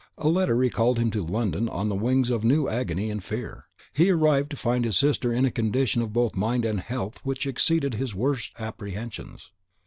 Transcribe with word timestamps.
A 0.17 0.27
letter 0.29 0.55
recalled 0.55 0.97
him 0.97 1.11
to 1.11 1.23
London 1.23 1.69
on 1.69 1.87
the 1.87 1.93
wings 1.95 2.31
of 2.31 2.43
new 2.43 2.67
agony 2.67 3.11
and 3.11 3.23
fear; 3.23 3.65
he 3.93 4.09
arrived 4.09 4.49
to 4.49 4.57
find 4.57 4.83
his 4.83 4.97
sister 4.97 5.31
in 5.31 5.45
a 5.45 5.51
condition 5.51 6.03
both 6.07 6.31
of 6.33 6.39
mind 6.39 6.65
and 6.65 6.79
health 6.79 7.19
which 7.23 7.45
exceeded 7.45 7.93
his 7.93 8.15
worst 8.15 8.51
apprehensions. 8.57 9.51